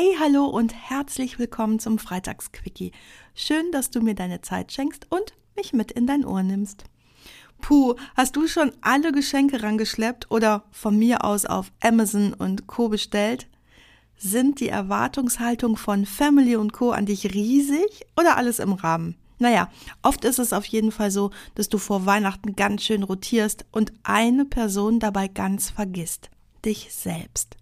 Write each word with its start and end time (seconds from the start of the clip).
Hey, 0.00 0.16
hallo 0.20 0.44
und 0.44 0.72
herzlich 0.72 1.40
willkommen 1.40 1.80
zum 1.80 1.98
Freitagsquickie. 1.98 2.92
Schön, 3.34 3.72
dass 3.72 3.90
du 3.90 4.00
mir 4.00 4.14
deine 4.14 4.42
Zeit 4.42 4.70
schenkst 4.70 5.08
und 5.10 5.32
mich 5.56 5.72
mit 5.72 5.90
in 5.90 6.06
dein 6.06 6.24
Ohr 6.24 6.44
nimmst. 6.44 6.84
Puh, 7.60 7.96
hast 8.14 8.36
du 8.36 8.46
schon 8.46 8.70
alle 8.80 9.10
Geschenke 9.10 9.60
rangeschleppt 9.60 10.30
oder 10.30 10.62
von 10.70 10.96
mir 10.96 11.24
aus 11.24 11.46
auf 11.46 11.72
Amazon 11.80 12.32
und 12.32 12.68
Co 12.68 12.88
bestellt? 12.88 13.48
Sind 14.16 14.60
die 14.60 14.68
Erwartungshaltung 14.68 15.76
von 15.76 16.06
Family 16.06 16.54
und 16.54 16.72
Co 16.72 16.92
an 16.92 17.06
dich 17.06 17.34
riesig 17.34 18.06
oder 18.16 18.36
alles 18.36 18.60
im 18.60 18.74
Rahmen? 18.74 19.16
Naja, 19.40 19.68
oft 20.02 20.24
ist 20.24 20.38
es 20.38 20.52
auf 20.52 20.66
jeden 20.66 20.92
Fall 20.92 21.10
so, 21.10 21.32
dass 21.56 21.68
du 21.68 21.78
vor 21.78 22.06
Weihnachten 22.06 22.54
ganz 22.54 22.84
schön 22.84 23.02
rotierst 23.02 23.66
und 23.72 23.92
eine 24.04 24.44
Person 24.44 25.00
dabei 25.00 25.26
ganz 25.26 25.70
vergisst. 25.70 26.30
Dich 26.64 26.86
selbst. 26.92 27.56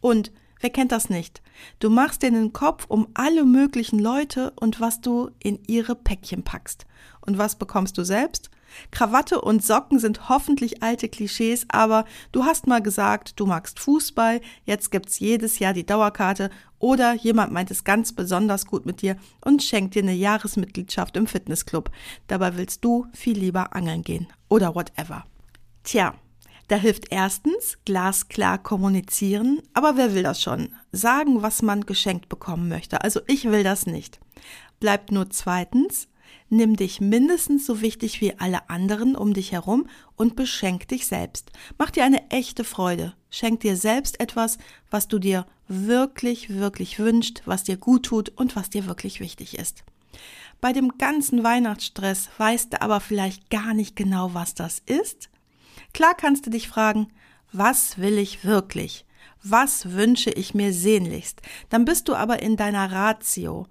Und 0.00 0.30
Wer 0.62 0.70
kennt 0.70 0.92
das 0.92 1.10
nicht? 1.10 1.42
Du 1.80 1.90
machst 1.90 2.22
dir 2.22 2.30
den 2.30 2.52
Kopf 2.52 2.86
um 2.86 3.08
alle 3.14 3.44
möglichen 3.44 3.98
Leute 3.98 4.52
und 4.60 4.80
was 4.80 5.00
du 5.00 5.30
in 5.40 5.58
ihre 5.66 5.96
Päckchen 5.96 6.44
packst. 6.44 6.86
Und 7.20 7.36
was 7.36 7.56
bekommst 7.56 7.98
du 7.98 8.04
selbst? 8.04 8.48
Krawatte 8.92 9.40
und 9.40 9.64
Socken 9.64 9.98
sind 9.98 10.28
hoffentlich 10.28 10.80
alte 10.80 11.08
Klischees, 11.08 11.66
aber 11.68 12.04
du 12.30 12.44
hast 12.44 12.68
mal 12.68 12.80
gesagt, 12.80 13.40
du 13.40 13.44
magst 13.44 13.80
Fußball, 13.80 14.40
jetzt 14.64 14.92
gibt's 14.92 15.18
jedes 15.18 15.58
Jahr 15.58 15.72
die 15.74 15.84
Dauerkarte 15.84 16.48
oder 16.78 17.12
jemand 17.12 17.52
meint 17.52 17.72
es 17.72 17.82
ganz 17.82 18.12
besonders 18.12 18.64
gut 18.64 18.86
mit 18.86 19.02
dir 19.02 19.16
und 19.44 19.64
schenkt 19.64 19.96
dir 19.96 20.02
eine 20.02 20.14
Jahresmitgliedschaft 20.14 21.16
im 21.16 21.26
Fitnessclub. 21.26 21.90
Dabei 22.28 22.56
willst 22.56 22.84
du 22.84 23.06
viel 23.12 23.36
lieber 23.36 23.74
angeln 23.74 24.02
gehen 24.02 24.28
oder 24.48 24.76
whatever. 24.76 25.24
Tja, 25.82 26.14
da 26.72 26.78
hilft 26.78 27.12
erstens 27.12 27.76
glasklar 27.84 28.56
kommunizieren, 28.56 29.60
aber 29.74 29.98
wer 29.98 30.14
will 30.14 30.22
das 30.22 30.40
schon? 30.40 30.70
Sagen, 30.90 31.42
was 31.42 31.60
man 31.60 31.84
geschenkt 31.84 32.30
bekommen 32.30 32.70
möchte. 32.70 33.04
Also 33.04 33.20
ich 33.26 33.44
will 33.44 33.62
das 33.62 33.84
nicht. 33.84 34.20
Bleibt 34.80 35.12
nur 35.12 35.28
zweitens, 35.28 36.08
nimm 36.48 36.76
dich 36.76 36.98
mindestens 36.98 37.66
so 37.66 37.82
wichtig 37.82 38.22
wie 38.22 38.38
alle 38.38 38.70
anderen 38.70 39.16
um 39.16 39.34
dich 39.34 39.52
herum 39.52 39.86
und 40.16 40.34
beschenk 40.34 40.88
dich 40.88 41.06
selbst. 41.06 41.52
Mach 41.76 41.90
dir 41.90 42.06
eine 42.06 42.30
echte 42.30 42.64
Freude. 42.64 43.12
Schenk 43.28 43.60
dir 43.60 43.76
selbst 43.76 44.18
etwas, 44.18 44.56
was 44.90 45.08
du 45.08 45.18
dir 45.18 45.44
wirklich, 45.68 46.48
wirklich 46.56 46.98
wünscht, 46.98 47.42
was 47.44 47.64
dir 47.64 47.76
gut 47.76 48.06
tut 48.06 48.30
und 48.30 48.56
was 48.56 48.70
dir 48.70 48.86
wirklich 48.86 49.20
wichtig 49.20 49.58
ist. 49.58 49.84
Bei 50.62 50.72
dem 50.72 50.96
ganzen 50.96 51.44
Weihnachtsstress 51.44 52.30
weißt 52.38 52.72
du 52.72 52.80
aber 52.80 53.00
vielleicht 53.00 53.50
gar 53.50 53.74
nicht 53.74 53.94
genau, 53.94 54.32
was 54.32 54.54
das 54.54 54.78
ist 54.86 55.28
Klar 55.94 56.14
kannst 56.14 56.46
du 56.46 56.50
dich 56.50 56.68
fragen, 56.68 57.08
was 57.52 57.98
will 57.98 58.18
ich 58.18 58.44
wirklich? 58.44 59.04
Was 59.42 59.92
wünsche 59.92 60.30
ich 60.30 60.54
mir 60.54 60.72
sehnlichst? 60.72 61.42
Dann 61.68 61.84
bist 61.84 62.08
du 62.08 62.14
aber 62.14 62.42
in 62.42 62.56
deiner 62.56 62.90
Ratio. 62.90 63.66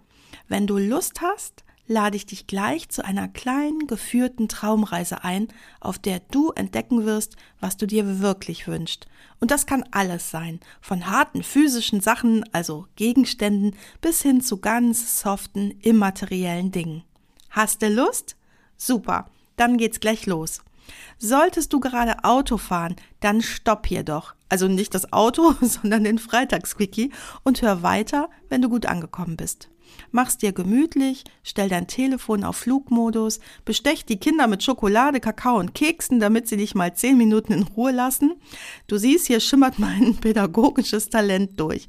Wenn 0.47 0.67
du 0.67 0.77
Lust 0.77 1.22
hast, 1.22 1.64
lade 1.88 2.16
ich 2.16 2.25
dich 2.25 2.47
gleich 2.47 2.89
zu 2.89 3.03
einer 3.03 3.27
kleinen 3.27 3.88
geführten 3.88 4.47
Traumreise 4.47 5.23
ein, 5.23 5.48
auf 5.80 5.98
der 5.98 6.20
du 6.31 6.52
entdecken 6.52 7.05
wirst, 7.05 7.36
was 7.60 7.77
du 7.77 7.86
dir 7.86 8.20
wirklich 8.21 8.67
wünschst. 8.67 9.08
Und 9.39 9.52
das 9.52 9.65
kann 9.65 9.83
alles 9.92 10.30
sein, 10.30 10.60
von 10.80 11.08
harten 11.08 11.43
physischen 11.43 12.02
Sachen, 12.02 12.45
also 12.54 12.86
Gegenständen, 12.95 13.76
bis 13.99 14.21
hin 14.21 14.42
zu 14.42 14.58
ganz 14.58 15.21
soften, 15.21 15.71
immateriellen 15.81 16.71
Dingen. 16.71 17.04
Hast 17.49 17.81
du 17.81 17.89
Lust? 17.89 18.37
Super, 18.77 19.30
dann 19.58 19.77
geht's 19.77 19.99
gleich 19.99 20.26
los. 20.26 20.61
Solltest 21.17 21.71
du 21.73 21.80
gerade 21.80 22.23
Auto 22.23 22.58
fahren, 22.58 22.95
dann 23.19 23.42
stopp 23.42 23.87
hier 23.87 24.03
doch. 24.03 24.33
Also 24.49 24.67
nicht 24.67 24.93
das 24.93 25.14
Auto, 25.14 25.55
sondern 25.61 26.03
den 26.03 26.17
Freitagsquickie 26.17 27.11
und 27.43 27.61
hör 27.61 27.83
weiter, 27.83 28.30
wenn 28.49 28.61
du 28.61 28.69
gut 28.69 28.86
angekommen 28.86 29.37
bist. 29.37 29.69
Mach's 30.11 30.37
dir 30.37 30.52
gemütlich, 30.52 31.23
stell 31.43 31.69
dein 31.69 31.87
Telefon 31.87 32.43
auf 32.43 32.58
Flugmodus, 32.58 33.39
bestech 33.65 34.05
die 34.05 34.17
Kinder 34.17 34.47
mit 34.47 34.64
Schokolade, 34.64 35.19
Kakao 35.19 35.58
und 35.58 35.73
Keksen, 35.73 36.19
damit 36.19 36.47
sie 36.47 36.58
dich 36.58 36.75
mal 36.75 36.93
zehn 36.93 37.17
Minuten 37.17 37.53
in 37.53 37.63
Ruhe 37.63 37.92
lassen. 37.92 38.33
Du 38.87 38.98
siehst, 38.98 39.27
hier 39.27 39.39
schimmert 39.39 39.80
mein 39.80 40.15
pädagogisches 40.21 41.09
Talent 41.09 41.59
durch. 41.59 41.87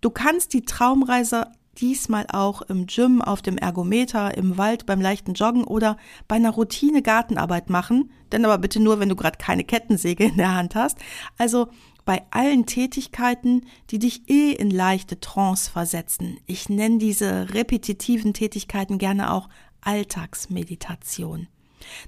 Du 0.00 0.10
kannst 0.10 0.52
die 0.52 0.62
Traumreise 0.62 1.48
diesmal 1.80 2.26
auch 2.28 2.62
im 2.62 2.86
Gym, 2.86 3.22
auf 3.22 3.42
dem 3.42 3.58
Ergometer, 3.58 4.36
im 4.36 4.58
Wald, 4.58 4.86
beim 4.86 5.00
leichten 5.00 5.34
Joggen 5.34 5.64
oder 5.64 5.96
bei 6.26 6.36
einer 6.36 6.50
Routine 6.50 7.02
Gartenarbeit 7.02 7.70
machen, 7.70 8.10
denn 8.32 8.44
aber 8.44 8.58
bitte 8.58 8.80
nur, 8.80 9.00
wenn 9.00 9.08
du 9.08 9.16
gerade 9.16 9.38
keine 9.38 9.64
Kettensäge 9.64 10.24
in 10.24 10.36
der 10.36 10.54
Hand 10.54 10.74
hast. 10.74 10.98
Also 11.36 11.68
bei 12.04 12.22
allen 12.30 12.64
Tätigkeiten, 12.64 13.66
die 13.90 13.98
dich 13.98 14.30
eh 14.30 14.52
in 14.52 14.70
leichte 14.70 15.20
Trance 15.20 15.70
versetzen. 15.70 16.38
Ich 16.46 16.68
nenne 16.68 16.98
diese 16.98 17.52
repetitiven 17.52 18.32
Tätigkeiten 18.32 18.98
gerne 18.98 19.32
auch 19.32 19.48
Alltagsmeditation. 19.82 21.48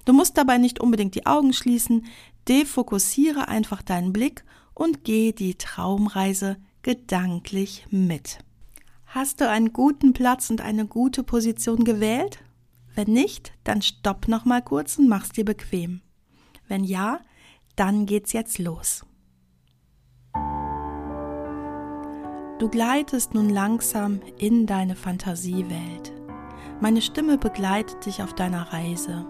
Du 0.04 0.12
musst 0.12 0.36
dabei 0.36 0.59
nicht 0.59 0.80
unbedingt 0.80 1.14
die 1.14 1.26
Augen 1.26 1.53
schließen, 1.53 2.06
defokussiere 2.48 3.48
einfach 3.48 3.82
deinen 3.82 4.12
Blick 4.12 4.44
und 4.75 5.04
geh 5.04 5.32
die 5.32 5.56
Traumreise 5.56 6.56
gedanklich 6.82 7.86
mit. 7.91 8.38
Hast 9.12 9.41
du 9.41 9.48
einen 9.48 9.72
guten 9.72 10.12
Platz 10.12 10.50
und 10.50 10.60
eine 10.60 10.87
gute 10.87 11.25
Position 11.25 11.82
gewählt? 11.82 12.44
Wenn 12.94 13.12
nicht, 13.12 13.53
dann 13.65 13.82
stopp 13.82 14.28
noch 14.28 14.44
mal 14.44 14.62
kurz 14.62 14.98
und 14.98 15.09
mach's 15.09 15.31
dir 15.31 15.44
bequem. 15.44 16.00
Wenn 16.69 16.84
ja, 16.84 17.19
dann 17.75 18.06
geht's 18.06 18.32
jetzt 18.32 18.60
los. 18.60 19.04
Du 22.60 22.69
gleitest 22.71 23.34
nun 23.34 23.48
langsam 23.48 24.21
in 24.38 24.66
deine 24.66 24.94
Fantasiewelt. 24.94 26.12
Meine 26.81 27.03
Stimme 27.03 27.37
begleitet 27.37 28.06
dich 28.06 28.22
auf 28.22 28.32
deiner 28.34 28.72
Reise. 28.72 29.27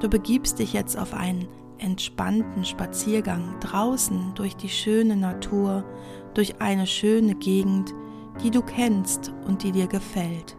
Du 0.00 0.08
begibst 0.08 0.58
dich 0.58 0.72
jetzt 0.72 0.96
auf 0.96 1.12
einen 1.12 1.48
entspannten 1.76 2.64
Spaziergang 2.64 3.60
draußen 3.60 4.32
durch 4.36 4.56
die 4.56 4.70
schöne 4.70 5.16
Natur, 5.16 5.84
durch 6.32 6.62
eine 6.62 6.86
schöne 6.86 7.34
Gegend, 7.34 7.92
die 8.42 8.50
du 8.50 8.62
kennst 8.62 9.32
und 9.46 9.62
die 9.62 9.72
dir 9.72 9.86
gefällt. 9.86 10.56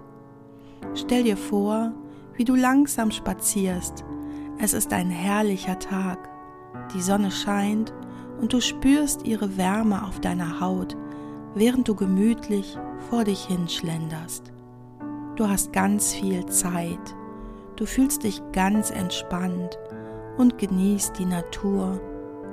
Stell 0.96 1.24
dir 1.24 1.38
vor, 1.38 1.92
wie 2.36 2.46
du 2.46 2.56
langsam 2.56 3.12
spazierst. 3.12 4.04
Es 4.60 4.74
ist 4.74 4.94
ein 4.94 5.10
herrlicher 5.10 5.80
Tag. 5.80 6.30
Die 6.94 7.02
Sonne 7.02 7.32
scheint 7.32 7.94
und 8.40 8.54
du 8.54 8.62
spürst 8.62 9.26
ihre 9.26 9.58
Wärme 9.58 10.06
auf 10.06 10.20
deiner 10.20 10.60
Haut, 10.60 10.96
während 11.56 11.88
du 11.88 11.96
gemütlich 11.96 12.78
vor 13.10 13.24
dich 13.24 13.46
hinschlenderst. 13.46 14.52
Du 15.36 15.48
hast 15.48 15.74
ganz 15.74 16.14
viel 16.14 16.46
Zeit. 16.46 17.16
Du 17.76 17.86
fühlst 17.86 18.24
dich 18.24 18.42
ganz 18.52 18.92
entspannt 18.92 19.78
und 20.38 20.58
genießt 20.58 21.18
die 21.18 21.26
Natur 21.26 22.00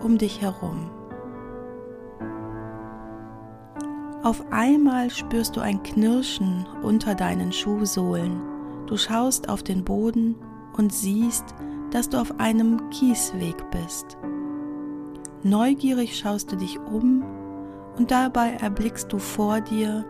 um 0.02 0.18
dich 0.18 0.40
herum. 0.40 0.90
Auf 4.22 4.44
einmal 4.50 5.08
spürst 5.08 5.56
du 5.56 5.60
ein 5.60 5.82
Knirschen 5.82 6.66
unter 6.82 7.14
deinen 7.14 7.52
Schuhsohlen. 7.52 8.42
Du 8.86 8.98
schaust 8.98 9.48
auf 9.48 9.62
den 9.62 9.82
Boden 9.82 10.34
und 10.76 10.92
siehst, 10.92 11.54
dass 11.90 12.10
du 12.10 12.20
auf 12.20 12.38
einem 12.38 12.90
Kiesweg 12.90 13.56
bist. 13.70 14.18
Neugierig 15.42 16.18
schaust 16.18 16.52
du 16.52 16.56
dich 16.56 16.78
um 16.78 17.24
und 17.96 18.10
dabei 18.10 18.50
erblickst 18.60 19.10
du 19.10 19.18
vor 19.18 19.62
dir, 19.62 20.04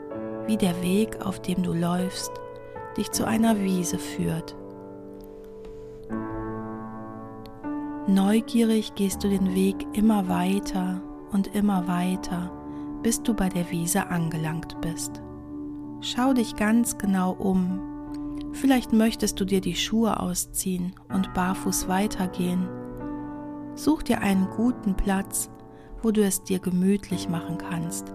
wie 0.47 0.57
der 0.57 0.83
Weg, 0.83 1.25
auf 1.25 1.41
dem 1.41 1.62
du 1.62 1.73
läufst, 1.73 2.33
dich 2.97 3.12
zu 3.12 3.25
einer 3.25 3.61
Wiese 3.61 3.99
führt. 3.99 4.57
Neugierig 8.09 8.97
gehst 8.97 9.23
du 9.23 9.29
den 9.29 9.55
Weg 9.55 9.87
immer 9.93 10.29
weiter 10.29 11.01
und 11.31 11.55
immer 11.55 11.87
weiter 11.87 12.51
bis 13.02 13.23
du 13.23 13.35
bei 13.35 13.49
der 13.49 13.70
Wiese 13.70 14.08
angelangt 14.08 14.81
bist. 14.81 15.23
Schau 16.00 16.32
dich 16.32 16.56
ganz 16.56 16.99
genau 16.99 17.32
um. 17.32 17.81
Vielleicht 18.52 18.93
möchtest 18.93 19.38
du 19.41 19.44
dir 19.44 19.61
die 19.61 19.75
Schuhe 19.76 20.19
ausziehen 20.19 20.94
und 21.12 21.32
barfuß 21.35 21.88
weitergehen. 21.88 22.69
Such 23.75 24.02
dir 24.02 24.20
einen 24.20 24.49
guten 24.50 24.97
Platz, 24.97 25.50
wo 26.02 26.11
du 26.11 26.23
es 26.23 26.43
dir 26.43 26.58
gemütlich 26.58 27.29
machen 27.29 27.58
kannst. 27.58 28.12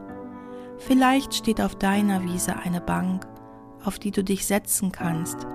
Vielleicht 0.77 1.33
steht 1.33 1.61
auf 1.61 1.75
deiner 1.75 2.23
Wiese 2.23 2.57
eine 2.57 2.81
Bank, 2.81 3.27
auf 3.83 3.99
die 3.99 4.11
du 4.11 4.23
dich 4.23 4.45
setzen 4.45 4.91
kannst, 4.91 5.47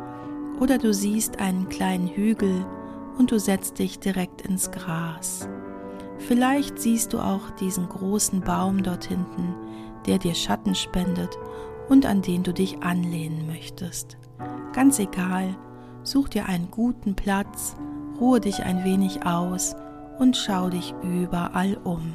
Oder 0.61 0.77
du 0.77 0.93
siehst 0.93 1.41
einen 1.41 1.71
kleinen 1.71 2.07
Hügel 2.07 2.67
und 3.17 3.31
du 3.33 3.39
setzt 3.39 3.79
dich 3.79 3.99
direkt 3.99 4.43
ins 4.43 4.71
Gras. 4.71 5.49
Vielleicht 6.27 6.79
siehst 6.79 7.13
du 7.13 7.19
auch 7.19 7.51
diesen 7.59 7.89
großen 7.89 8.41
Baum 8.43 8.83
dort 8.83 9.05
hinten, 9.05 9.55
der 10.07 10.19
dir 10.19 10.35
Schatten 10.35 10.75
spendet 10.75 11.37
und 11.89 12.07
an 12.07 12.23
den 12.23 12.43
du 12.43 12.53
dich 12.53 12.83
anlehnen 12.83 13.47
möchtest. 13.47 14.17
Ganz 14.73 14.99
egal, 14.99 15.57
such 16.05 16.29
dir 16.29 16.47
einen 16.47 16.71
guten 16.71 17.17
Platz, 17.17 17.77
ruhe 18.21 18.41
dich 18.41 18.63
ein 18.63 18.85
wenig 18.85 19.27
aus 19.27 19.75
und 20.19 20.37
schau 20.37 20.69
dich 20.69 20.95
überall 21.03 21.77
um. 21.83 22.13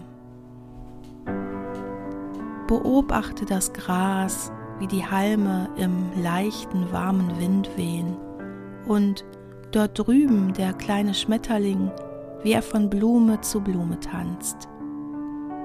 Beobachte 2.68 3.46
das 3.46 3.74
Gras, 3.74 4.52
wie 4.80 4.88
die 4.88 5.06
Halme 5.06 5.70
im 5.78 6.12
leichten, 6.22 6.92
warmen 6.92 7.40
Wind 7.40 7.70
wehen 7.76 8.16
und 8.88 9.26
dort 9.72 9.98
drüben 10.00 10.54
der 10.54 10.74
kleine 10.74 11.14
Schmetterling, 11.14 11.92
wie 12.46 12.52
er 12.52 12.62
von 12.62 12.92
Blume 12.92 13.42
zu 13.42 13.60
Blume 13.60 14.00
tanzt. 14.00 14.70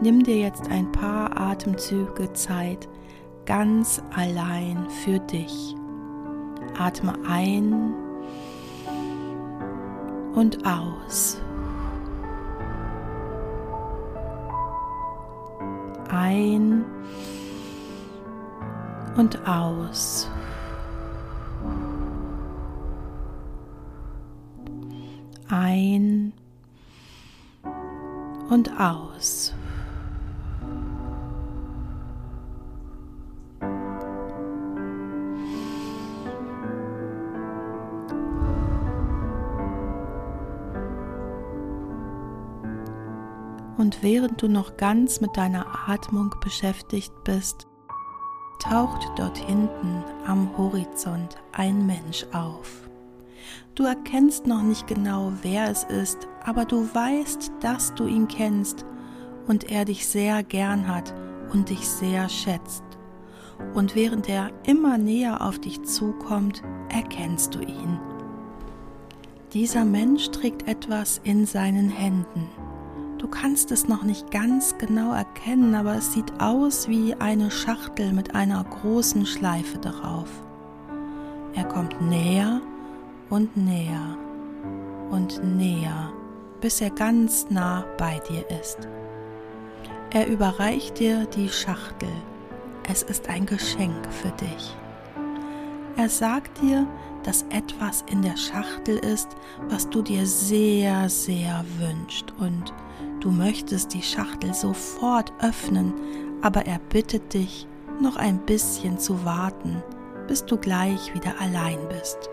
Nimm 0.00 0.22
dir 0.22 0.38
jetzt 0.38 0.70
ein 0.70 0.90
paar 0.90 1.38
Atemzüge 1.38 2.32
Zeit 2.32 2.88
ganz 3.44 4.02
allein 4.16 4.88
für 5.04 5.18
dich. 5.18 5.76
Atme 6.78 7.12
ein 7.28 7.92
und 10.34 10.64
aus. 10.64 11.38
Ein 16.08 16.86
und 19.18 19.46
aus. 19.46 20.30
Ein 25.50 26.32
und 28.50 28.78
aus. 28.78 29.54
Und 43.78 44.02
während 44.02 44.42
du 44.42 44.48
noch 44.48 44.76
ganz 44.76 45.22
mit 45.22 45.38
deiner 45.38 45.88
Atmung 45.88 46.34
beschäftigt 46.42 47.14
bist, 47.24 47.66
taucht 48.62 49.08
dort 49.16 49.38
hinten 49.38 50.04
am 50.26 50.54
Horizont 50.58 51.36
ein 51.52 51.86
Mensch 51.86 52.26
auf. 52.32 52.89
Du 53.74 53.84
erkennst 53.84 54.46
noch 54.46 54.62
nicht 54.62 54.86
genau, 54.86 55.32
wer 55.42 55.70
es 55.70 55.84
ist, 55.84 56.28
aber 56.44 56.64
du 56.64 56.88
weißt, 56.92 57.52
dass 57.60 57.94
du 57.94 58.06
ihn 58.06 58.28
kennst 58.28 58.84
und 59.46 59.70
er 59.70 59.84
dich 59.84 60.06
sehr 60.06 60.42
gern 60.42 60.86
hat 60.88 61.14
und 61.52 61.70
dich 61.70 61.88
sehr 61.88 62.28
schätzt. 62.28 62.84
Und 63.74 63.94
während 63.94 64.28
er 64.28 64.50
immer 64.64 64.98
näher 64.98 65.46
auf 65.46 65.58
dich 65.58 65.82
zukommt, 65.82 66.62
erkennst 66.88 67.54
du 67.54 67.60
ihn. 67.60 67.98
Dieser 69.52 69.84
Mensch 69.84 70.30
trägt 70.30 70.68
etwas 70.68 71.20
in 71.24 71.44
seinen 71.44 71.88
Händen. 71.88 72.48
Du 73.18 73.28
kannst 73.28 73.70
es 73.70 73.86
noch 73.86 74.02
nicht 74.02 74.30
ganz 74.30 74.78
genau 74.78 75.12
erkennen, 75.12 75.74
aber 75.74 75.96
es 75.96 76.12
sieht 76.12 76.40
aus 76.40 76.88
wie 76.88 77.14
eine 77.14 77.50
Schachtel 77.50 78.12
mit 78.12 78.34
einer 78.34 78.64
großen 78.64 79.26
Schleife 79.26 79.78
darauf. 79.78 80.28
Er 81.54 81.64
kommt 81.64 82.00
näher 82.00 82.62
und 83.30 83.56
näher 83.56 84.18
und 85.10 85.42
näher, 85.56 86.12
bis 86.60 86.80
er 86.80 86.90
ganz 86.90 87.46
nah 87.48 87.84
bei 87.96 88.20
dir 88.28 88.44
ist. 88.60 88.88
Er 90.10 90.26
überreicht 90.26 90.98
dir 90.98 91.26
die 91.26 91.48
Schachtel. 91.48 92.10
Es 92.88 93.02
ist 93.04 93.28
ein 93.28 93.46
Geschenk 93.46 94.12
für 94.12 94.30
dich. 94.32 94.76
Er 95.96 96.08
sagt 96.08 96.60
dir, 96.60 96.86
dass 97.22 97.44
etwas 97.50 98.04
in 98.10 98.22
der 98.22 98.36
Schachtel 98.36 98.98
ist, 98.98 99.28
was 99.68 99.88
du 99.88 100.02
dir 100.02 100.26
sehr, 100.26 101.08
sehr 101.08 101.64
wünscht 101.78 102.32
und 102.38 102.72
du 103.20 103.30
möchtest 103.30 103.94
die 103.94 104.02
Schachtel 104.02 104.54
sofort 104.54 105.32
öffnen, 105.40 105.92
aber 106.42 106.66
er 106.66 106.78
bittet 106.78 107.34
dich, 107.34 107.66
noch 108.00 108.16
ein 108.16 108.38
bisschen 108.38 108.98
zu 108.98 109.24
warten, 109.24 109.82
bis 110.26 110.44
du 110.46 110.56
gleich 110.56 111.14
wieder 111.14 111.38
allein 111.38 111.78
bist. 111.90 112.30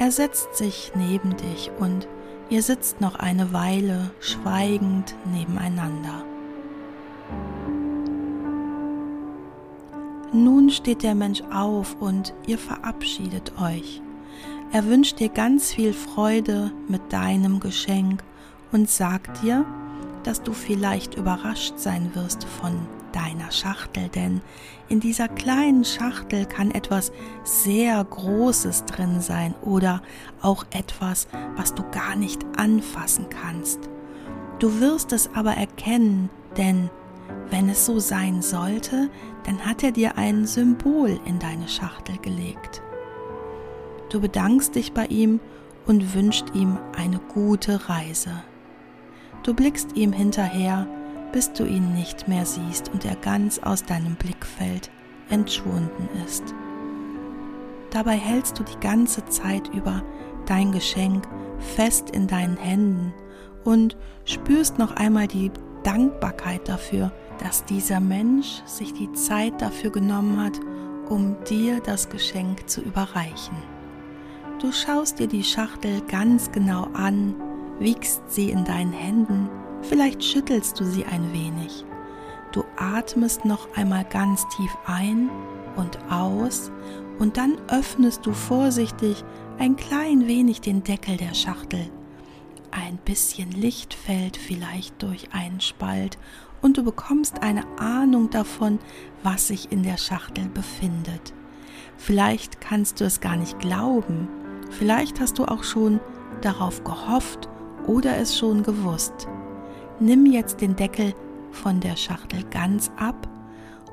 Er 0.00 0.12
setzt 0.12 0.56
sich 0.56 0.92
neben 0.94 1.36
dich 1.36 1.72
und 1.80 2.06
ihr 2.50 2.62
sitzt 2.62 3.00
noch 3.00 3.16
eine 3.16 3.52
Weile 3.52 4.12
schweigend 4.20 5.16
nebeneinander. 5.32 6.24
Nun 10.32 10.70
steht 10.70 11.02
der 11.02 11.16
Mensch 11.16 11.42
auf 11.52 11.96
und 11.98 12.32
ihr 12.46 12.58
verabschiedet 12.58 13.60
euch. 13.60 14.00
Er 14.70 14.86
wünscht 14.86 15.18
dir 15.18 15.30
ganz 15.30 15.72
viel 15.72 15.92
Freude 15.92 16.70
mit 16.86 17.12
deinem 17.12 17.58
Geschenk 17.58 18.22
und 18.70 18.88
sagt 18.88 19.42
dir, 19.42 19.64
dass 20.22 20.42
du 20.42 20.52
vielleicht 20.52 21.16
überrascht 21.16 21.78
sein 21.78 22.14
wirst 22.14 22.44
von 22.44 22.78
deiner 23.18 23.50
Schachtel, 23.50 24.08
denn 24.08 24.40
in 24.88 25.00
dieser 25.00 25.28
kleinen 25.28 25.84
Schachtel 25.84 26.46
kann 26.46 26.70
etwas 26.70 27.12
sehr 27.42 28.02
Großes 28.04 28.84
drin 28.84 29.20
sein 29.20 29.54
oder 29.62 30.02
auch 30.40 30.64
etwas, 30.70 31.26
was 31.56 31.74
du 31.74 31.82
gar 31.90 32.14
nicht 32.14 32.44
anfassen 32.56 33.26
kannst. 33.28 33.90
Du 34.60 34.80
wirst 34.80 35.12
es 35.12 35.34
aber 35.34 35.52
erkennen, 35.52 36.30
denn 36.56 36.90
wenn 37.50 37.68
es 37.68 37.86
so 37.86 37.98
sein 37.98 38.40
sollte, 38.40 39.10
dann 39.44 39.64
hat 39.64 39.82
er 39.82 39.92
dir 39.92 40.16
ein 40.16 40.46
Symbol 40.46 41.18
in 41.24 41.38
deine 41.38 41.68
Schachtel 41.68 42.18
gelegt. 42.18 42.82
Du 44.10 44.20
bedankst 44.20 44.74
dich 44.74 44.92
bei 44.92 45.06
ihm 45.06 45.40
und 45.86 46.14
wünscht 46.14 46.46
ihm 46.54 46.78
eine 46.96 47.18
gute 47.18 47.88
Reise. 47.88 48.42
Du 49.42 49.54
blickst 49.54 49.96
ihm 49.96 50.12
hinterher 50.12 50.86
bis 51.32 51.52
du 51.52 51.64
ihn 51.64 51.94
nicht 51.94 52.28
mehr 52.28 52.46
siehst 52.46 52.90
und 52.92 53.04
er 53.04 53.16
ganz 53.16 53.58
aus 53.58 53.84
deinem 53.84 54.14
Blickfeld 54.14 54.90
entschwunden 55.30 56.08
ist. 56.24 56.54
Dabei 57.90 58.16
hältst 58.16 58.58
du 58.58 58.64
die 58.64 58.78
ganze 58.80 59.24
Zeit 59.26 59.68
über 59.74 60.02
dein 60.46 60.72
Geschenk 60.72 61.26
fest 61.58 62.10
in 62.10 62.26
deinen 62.26 62.56
Händen 62.56 63.14
und 63.64 63.96
spürst 64.24 64.78
noch 64.78 64.96
einmal 64.96 65.26
die 65.26 65.50
Dankbarkeit 65.82 66.68
dafür, 66.68 67.12
dass 67.42 67.64
dieser 67.64 68.00
Mensch 68.00 68.62
sich 68.66 68.92
die 68.92 69.12
Zeit 69.12 69.60
dafür 69.60 69.90
genommen 69.90 70.42
hat, 70.42 70.58
um 71.08 71.36
dir 71.44 71.80
das 71.80 72.08
Geschenk 72.08 72.68
zu 72.68 72.80
überreichen. 72.82 73.56
Du 74.60 74.72
schaust 74.72 75.18
dir 75.18 75.28
die 75.28 75.44
Schachtel 75.44 76.02
ganz 76.08 76.50
genau 76.50 76.88
an, 76.92 77.34
wiegst 77.78 78.22
sie 78.28 78.50
in 78.50 78.64
deinen 78.64 78.92
Händen 78.92 79.48
Vielleicht 79.82 80.22
schüttelst 80.22 80.78
du 80.78 80.84
sie 80.84 81.04
ein 81.04 81.32
wenig. 81.32 81.84
Du 82.52 82.64
atmest 82.76 83.44
noch 83.44 83.68
einmal 83.76 84.04
ganz 84.04 84.46
tief 84.56 84.76
ein 84.86 85.30
und 85.76 85.98
aus 86.10 86.70
und 87.18 87.36
dann 87.36 87.56
öffnest 87.68 88.24
du 88.24 88.32
vorsichtig 88.32 89.24
ein 89.58 89.76
klein 89.76 90.26
wenig 90.26 90.60
den 90.60 90.82
Deckel 90.82 91.16
der 91.16 91.34
Schachtel. 91.34 91.90
Ein 92.70 92.98
bisschen 92.98 93.50
Licht 93.50 93.94
fällt 93.94 94.36
vielleicht 94.36 95.02
durch 95.02 95.32
einen 95.32 95.60
Spalt 95.60 96.18
und 96.62 96.76
du 96.76 96.84
bekommst 96.84 97.42
eine 97.42 97.64
Ahnung 97.78 98.30
davon, 98.30 98.78
was 99.22 99.48
sich 99.48 99.72
in 99.72 99.82
der 99.82 99.96
Schachtel 99.96 100.48
befindet. 100.48 101.32
Vielleicht 101.96 102.60
kannst 102.60 103.00
du 103.00 103.04
es 103.04 103.20
gar 103.20 103.36
nicht 103.36 103.58
glauben, 103.58 104.28
vielleicht 104.70 105.20
hast 105.20 105.38
du 105.38 105.44
auch 105.44 105.64
schon 105.64 106.00
darauf 106.40 106.84
gehofft 106.84 107.48
oder 107.86 108.16
es 108.18 108.38
schon 108.38 108.62
gewusst. 108.62 109.28
Nimm 110.00 110.26
jetzt 110.26 110.60
den 110.60 110.76
Deckel 110.76 111.12
von 111.50 111.80
der 111.80 111.96
Schachtel 111.96 112.44
ganz 112.50 112.90
ab 112.96 113.28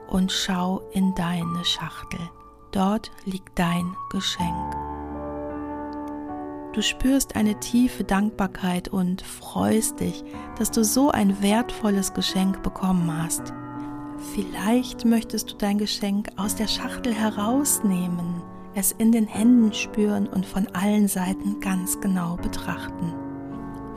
und 0.08 0.32
schau 0.32 0.82
in 0.94 1.16
deine 1.16 1.66
Schachtel. 1.66 2.20
Dort 2.72 3.12
liegt 3.26 3.58
dein 3.58 3.96
Geschenk. 4.12 4.76
Du 6.74 6.84
spürst 6.84 7.36
eine 7.36 7.60
tiefe 7.60 8.04
Dankbarkeit 8.04 8.90
und 8.90 9.24
freust 9.24 10.00
dich, 10.00 10.24
dass 10.60 10.70
du 10.70 10.84
so 10.84 11.10
ein 11.10 11.42
wertvolles 11.42 12.14
Geschenk 12.14 12.62
bekommen 12.62 13.10
hast. 13.24 13.54
Vielleicht 14.36 15.06
möchtest 15.06 15.52
du 15.52 15.56
dein 15.56 15.80
Geschenk 15.80 16.30
aus 16.36 16.56
der 16.56 16.68
Schachtel 16.68 17.16
herausnehmen, 17.16 18.44
es 18.76 18.92
in 18.92 19.12
den 19.12 19.26
Händen 19.26 19.74
spüren 19.74 20.28
und 20.28 20.46
von 20.46 20.68
allen 20.68 21.08
Seiten 21.08 21.60
ganz 21.62 22.00
genau 22.00 22.36
betrachten. 22.36 23.25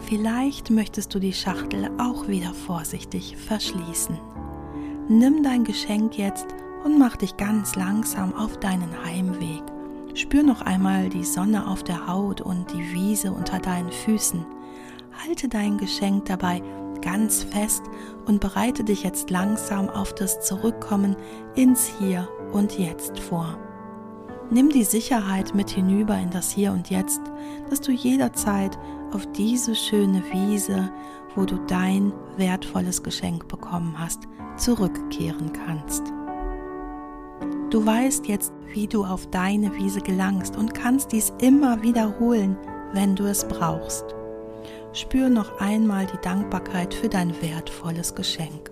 Vielleicht 0.00 0.70
möchtest 0.70 1.14
du 1.14 1.18
die 1.18 1.32
Schachtel 1.32 1.90
auch 1.98 2.28
wieder 2.28 2.54
vorsichtig 2.54 3.36
verschließen. 3.36 4.18
Nimm 5.08 5.42
dein 5.42 5.64
Geschenk 5.64 6.16
jetzt 6.18 6.46
und 6.84 6.98
mach 6.98 7.16
dich 7.16 7.36
ganz 7.36 7.74
langsam 7.74 8.34
auf 8.34 8.58
deinen 8.58 9.04
Heimweg. 9.04 9.62
Spür 10.14 10.42
noch 10.42 10.62
einmal 10.62 11.08
die 11.08 11.24
Sonne 11.24 11.66
auf 11.66 11.82
der 11.82 12.06
Haut 12.06 12.40
und 12.40 12.72
die 12.72 12.92
Wiese 12.92 13.32
unter 13.32 13.58
deinen 13.58 13.92
Füßen. 13.92 14.44
Halte 15.26 15.48
dein 15.48 15.78
Geschenk 15.78 16.26
dabei 16.26 16.62
ganz 17.02 17.42
fest 17.42 17.82
und 18.26 18.40
bereite 18.40 18.84
dich 18.84 19.02
jetzt 19.02 19.30
langsam 19.30 19.88
auf 19.88 20.14
das 20.14 20.40
Zurückkommen 20.40 21.16
ins 21.54 21.90
Hier 21.98 22.28
und 22.52 22.78
Jetzt 22.78 23.18
vor. 23.18 23.58
Nimm 24.50 24.70
die 24.70 24.84
Sicherheit 24.84 25.54
mit 25.54 25.70
hinüber 25.70 26.18
in 26.18 26.30
das 26.30 26.50
Hier 26.50 26.72
und 26.72 26.90
Jetzt, 26.90 27.20
dass 27.68 27.80
du 27.80 27.92
jederzeit 27.92 28.78
auf 29.12 29.26
diese 29.32 29.74
schöne 29.74 30.22
Wiese, 30.32 30.90
wo 31.34 31.44
du 31.44 31.56
dein 31.66 32.12
wertvolles 32.36 33.02
Geschenk 33.02 33.48
bekommen 33.48 33.98
hast, 33.98 34.28
zurückkehren 34.56 35.52
kannst. 35.52 36.12
Du 37.70 37.84
weißt 37.84 38.26
jetzt, 38.26 38.52
wie 38.72 38.86
du 38.86 39.04
auf 39.04 39.26
deine 39.30 39.74
Wiese 39.76 40.00
gelangst 40.00 40.56
und 40.56 40.74
kannst 40.74 41.12
dies 41.12 41.32
immer 41.40 41.82
wiederholen, 41.82 42.56
wenn 42.92 43.14
du 43.14 43.24
es 43.24 43.46
brauchst. 43.46 44.04
Spür 44.92 45.28
noch 45.28 45.60
einmal 45.60 46.06
die 46.06 46.20
Dankbarkeit 46.22 46.94
für 46.94 47.08
dein 47.08 47.40
wertvolles 47.42 48.14
Geschenk. 48.14 48.70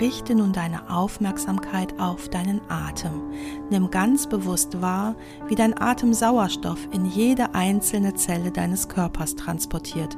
Richte 0.00 0.34
nun 0.34 0.52
deine 0.52 0.90
Aufmerksamkeit 0.90 1.98
auf 1.98 2.28
deinen 2.28 2.60
Atem. 2.68 3.22
Nimm 3.70 3.90
ganz 3.90 4.26
bewusst 4.26 4.80
wahr, 4.80 5.14
wie 5.48 5.54
dein 5.54 5.80
Atem 5.80 6.14
Sauerstoff 6.14 6.78
in 6.92 7.04
jede 7.04 7.54
einzelne 7.54 8.14
Zelle 8.14 8.50
deines 8.50 8.88
Körpers 8.88 9.36
transportiert. 9.36 10.16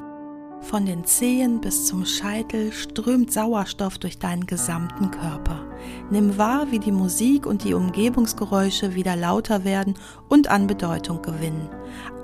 Von 0.60 0.86
den 0.86 1.04
Zehen 1.04 1.60
bis 1.60 1.86
zum 1.86 2.04
Scheitel 2.04 2.72
strömt 2.72 3.32
Sauerstoff 3.32 3.98
durch 3.98 4.18
deinen 4.18 4.44
gesamten 4.46 5.10
Körper. 5.10 5.64
Nimm 6.10 6.36
wahr, 6.36 6.70
wie 6.70 6.80
die 6.80 6.92
Musik 6.92 7.46
und 7.46 7.64
die 7.64 7.74
Umgebungsgeräusche 7.74 8.94
wieder 8.94 9.16
lauter 9.16 9.64
werden 9.64 9.94
und 10.28 10.48
an 10.48 10.66
Bedeutung 10.66 11.22
gewinnen. 11.22 11.68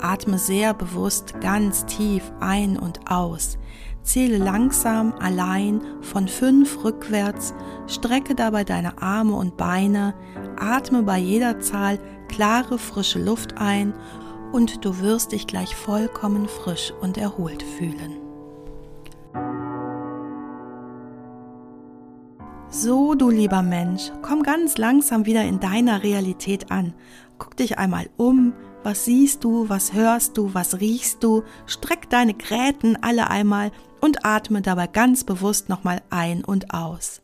Atme 0.01 0.37
sehr 0.37 0.73
bewusst 0.73 1.39
ganz 1.39 1.85
tief 1.85 2.31
ein 2.39 2.77
und 2.77 3.09
aus. 3.09 3.57
Zähle 4.05 4.37
langsam 4.37 5.13
allein 5.19 5.81
von 6.01 6.27
fünf 6.27 6.83
rückwärts, 6.83 7.55
strecke 7.87 8.35
dabei 8.35 8.63
deine 8.63 9.01
Arme 9.01 9.33
und 9.33 9.57
Beine, 9.57 10.13
atme 10.57 11.01
bei 11.01 11.17
jeder 11.17 11.59
Zahl 11.59 11.99
klare, 12.27 12.77
frische 12.77 13.19
Luft 13.19 13.57
ein 13.57 13.93
und 14.51 14.85
du 14.85 14.99
wirst 14.99 15.31
dich 15.31 15.47
gleich 15.47 15.75
vollkommen 15.75 16.47
frisch 16.47 16.93
und 17.01 17.17
erholt 17.17 17.63
fühlen. 17.63 18.21
So, 22.69 23.15
du 23.15 23.29
lieber 23.29 23.63
Mensch, 23.63 24.11
komm 24.21 24.43
ganz 24.43 24.77
langsam 24.77 25.25
wieder 25.25 25.43
in 25.45 25.59
deiner 25.59 26.03
Realität 26.03 26.71
an. 26.71 26.93
Guck 27.39 27.57
dich 27.57 27.79
einmal 27.79 28.09
um, 28.17 28.53
was 28.85 29.03
siehst 29.03 29.43
du, 29.43 29.67
was 29.67 29.93
hörst 29.93 30.37
du, 30.37 30.53
was 30.53 30.79
riechst 30.79 31.23
du? 31.23 31.43
Streck 31.65 32.07
deine 32.11 32.35
Gräten 32.35 32.95
alle 33.01 33.31
einmal 33.31 33.71
und 33.99 34.23
atme 34.23 34.61
dabei 34.61 34.85
ganz 34.85 35.23
bewusst 35.23 35.69
nochmal 35.69 36.03
ein 36.11 36.45
und 36.45 36.71
aus. 36.71 37.19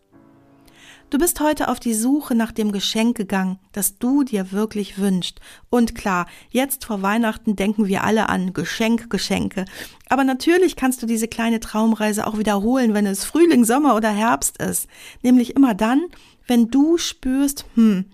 Du 1.12 1.20
bist 1.20 1.40
heute 1.40 1.68
auf 1.68 1.80
die 1.80 1.94
Suche 1.94 2.34
nach 2.34 2.52
dem 2.52 2.72
Geschenk 2.72 3.16
gegangen, 3.16 3.60
das 3.74 4.00
du 4.00 4.24
dir 4.24 4.52
wirklich 4.52 4.98
wünschst. 4.98 5.40
Und 5.70 5.94
klar, 5.94 6.26
jetzt 6.50 6.86
vor 6.86 7.04
Weihnachten 7.04 7.56
denken 7.56 7.86
wir 7.86 8.04
alle 8.04 8.28
an 8.30 8.54
Geschenk, 8.54 9.12
Geschenke. 9.12 9.66
Aber 10.10 10.24
natürlich 10.24 10.76
kannst 10.76 11.04
du 11.04 11.06
diese 11.06 11.28
kleine 11.28 11.60
Traumreise 11.60 12.26
auch 12.26 12.40
wiederholen, 12.40 12.96
wenn 12.96 13.06
es 13.06 13.24
Frühling, 13.24 13.66
Sommer 13.66 13.96
oder 13.96 14.10
Herbst 14.10 14.58
ist. 14.60 14.88
Nämlich 15.22 15.56
immer 15.56 15.76
dann, 15.76 16.08
wenn 16.48 16.70
du 16.70 16.98
spürst, 16.98 17.66
hm, 17.76 18.06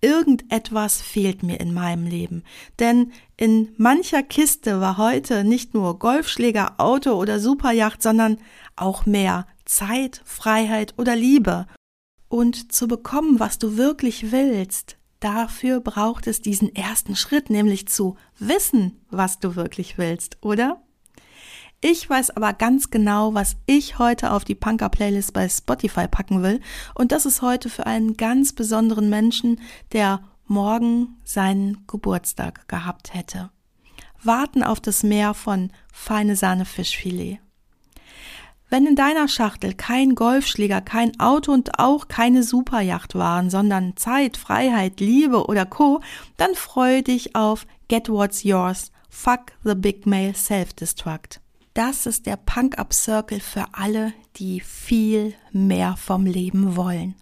irgendetwas 0.00 1.00
fehlt 1.00 1.42
mir 1.42 1.60
in 1.60 1.74
meinem 1.74 2.06
Leben. 2.06 2.42
Denn 2.78 3.12
in 3.36 3.74
mancher 3.76 4.22
Kiste 4.22 4.80
war 4.80 4.98
heute 4.98 5.44
nicht 5.44 5.74
nur 5.74 5.98
Golfschläger, 5.98 6.74
Auto 6.78 7.12
oder 7.12 7.38
Superjacht, 7.40 8.02
sondern 8.02 8.38
auch 8.76 9.06
mehr 9.06 9.46
Zeit, 9.64 10.22
Freiheit 10.24 10.94
oder 10.98 11.16
Liebe. 11.16 11.66
Und 12.28 12.72
zu 12.72 12.88
bekommen, 12.88 13.40
was 13.40 13.58
du 13.58 13.76
wirklich 13.76 14.32
willst, 14.32 14.96
dafür 15.20 15.80
braucht 15.80 16.26
es 16.26 16.40
diesen 16.40 16.74
ersten 16.74 17.16
Schritt, 17.16 17.50
nämlich 17.50 17.88
zu 17.88 18.16
wissen, 18.38 19.00
was 19.10 19.38
du 19.38 19.56
wirklich 19.56 19.98
willst, 19.98 20.38
oder? 20.40 20.82
Ich 21.82 22.08
weiß 22.08 22.30
aber 22.36 22.52
ganz 22.52 22.90
genau, 22.90 23.32
was 23.32 23.56
ich 23.64 23.98
heute 23.98 24.32
auf 24.32 24.44
die 24.44 24.54
Punker-Playlist 24.54 25.32
bei 25.32 25.48
Spotify 25.48 26.06
packen 26.08 26.42
will. 26.42 26.60
Und 26.94 27.10
das 27.10 27.24
ist 27.24 27.40
heute 27.40 27.70
für 27.70 27.86
einen 27.86 28.18
ganz 28.18 28.52
besonderen 28.52 29.08
Menschen, 29.08 29.60
der 29.92 30.20
morgen 30.46 31.16
seinen 31.24 31.86
Geburtstag 31.86 32.68
gehabt 32.68 33.14
hätte. 33.14 33.50
Warten 34.22 34.62
auf 34.62 34.80
das 34.80 35.02
Meer 35.02 35.32
von 35.32 35.70
feine 35.90 36.36
Sahne 36.36 36.66
Fischfilet. 36.66 37.38
Wenn 38.68 38.86
in 38.86 38.94
deiner 38.94 39.26
Schachtel 39.26 39.72
kein 39.72 40.14
Golfschläger, 40.14 40.82
kein 40.82 41.18
Auto 41.18 41.50
und 41.50 41.78
auch 41.78 42.08
keine 42.08 42.42
Superjacht 42.42 43.14
waren, 43.14 43.48
sondern 43.48 43.96
Zeit, 43.96 44.36
Freiheit, 44.36 45.00
Liebe 45.00 45.46
oder 45.46 45.64
Co., 45.64 46.02
dann 46.36 46.54
freue 46.54 47.02
dich 47.02 47.34
auf 47.34 47.66
Get 47.88 48.10
What's 48.10 48.42
Yours, 48.42 48.92
Fuck 49.08 49.52
the 49.64 49.74
Big 49.74 50.06
Male 50.06 50.34
Self-Destruct. 50.34 51.40
Das 51.74 52.06
ist 52.06 52.26
der 52.26 52.36
Punk-Up-Circle 52.36 53.38
für 53.38 53.64
alle, 53.72 54.12
die 54.36 54.58
viel 54.58 55.34
mehr 55.52 55.94
vom 55.96 56.26
Leben 56.26 56.74
wollen. 56.74 57.14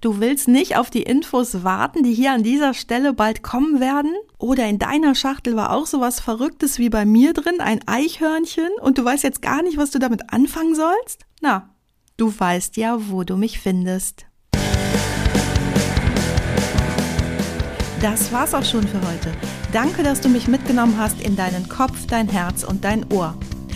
Du 0.00 0.20
willst 0.20 0.46
nicht 0.46 0.76
auf 0.76 0.90
die 0.90 1.02
Infos 1.02 1.64
warten, 1.64 2.04
die 2.04 2.14
hier 2.14 2.32
an 2.32 2.44
dieser 2.44 2.72
Stelle 2.72 3.12
bald 3.12 3.42
kommen 3.42 3.80
werden? 3.80 4.14
Oder 4.38 4.68
in 4.68 4.78
deiner 4.78 5.16
Schachtel 5.16 5.56
war 5.56 5.72
auch 5.72 5.86
sowas 5.86 6.20
Verrücktes 6.20 6.78
wie 6.78 6.88
bei 6.88 7.04
mir 7.04 7.32
drin, 7.32 7.60
ein 7.60 7.80
Eichhörnchen, 7.86 8.70
und 8.80 8.96
du 8.96 9.04
weißt 9.04 9.24
jetzt 9.24 9.42
gar 9.42 9.62
nicht, 9.62 9.76
was 9.76 9.90
du 9.90 9.98
damit 9.98 10.32
anfangen 10.32 10.76
sollst? 10.76 11.26
Na, 11.40 11.74
du 12.16 12.32
weißt 12.32 12.76
ja, 12.76 13.10
wo 13.10 13.24
du 13.24 13.36
mich 13.36 13.58
findest. 13.58 14.24
Das 18.00 18.32
war's 18.32 18.54
auch 18.54 18.64
schon 18.64 18.86
für 18.86 19.00
heute. 19.02 19.32
Danke, 19.72 20.04
dass 20.04 20.20
du 20.20 20.28
mich 20.28 20.46
mitgenommen 20.46 20.96
hast 20.96 21.20
in 21.20 21.34
deinen 21.34 21.68
Kopf, 21.68 22.06
dein 22.06 22.28
Herz 22.28 22.62
und 22.62 22.84
dein 22.84 23.12
Ohr. 23.12 23.36